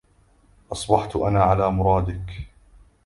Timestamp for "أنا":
1.15-1.43